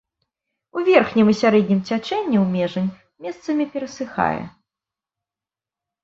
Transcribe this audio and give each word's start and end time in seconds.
У 0.79 0.83
верхнім 0.85 1.27
і 1.33 1.33
сярэднім 1.41 1.81
цячэнні 1.89 2.37
ў 2.39 2.45
межань 2.55 2.87
месцамі 3.25 3.67
перасыхае. 3.75 4.39